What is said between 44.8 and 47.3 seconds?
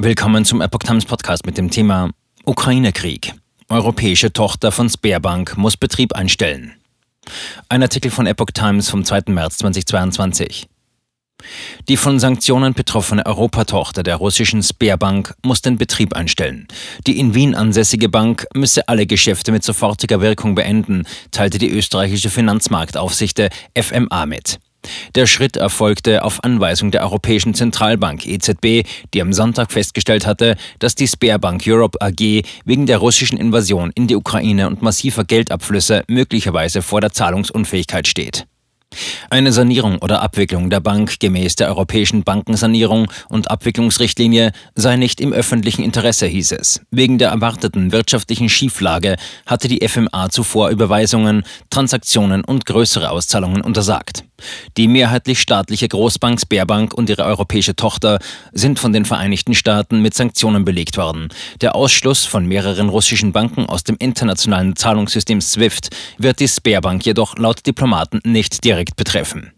nicht im öffentlichen Interesse, hieß es. Wegen der